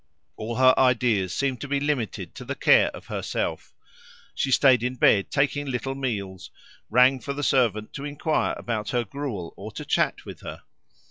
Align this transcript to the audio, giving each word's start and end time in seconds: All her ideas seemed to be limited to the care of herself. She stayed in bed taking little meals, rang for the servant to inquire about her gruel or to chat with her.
All 0.35 0.55
her 0.55 0.73
ideas 0.79 1.31
seemed 1.31 1.61
to 1.61 1.67
be 1.67 1.79
limited 1.79 2.33
to 2.33 2.43
the 2.43 2.55
care 2.55 2.87
of 2.87 3.05
herself. 3.05 3.75
She 4.33 4.49
stayed 4.49 4.81
in 4.81 4.95
bed 4.95 5.29
taking 5.29 5.67
little 5.67 5.93
meals, 5.93 6.49
rang 6.89 7.19
for 7.19 7.33
the 7.33 7.43
servant 7.43 7.93
to 7.93 8.05
inquire 8.05 8.55
about 8.57 8.89
her 8.89 9.03
gruel 9.03 9.53
or 9.55 9.71
to 9.73 9.85
chat 9.85 10.25
with 10.25 10.39
her. 10.41 10.63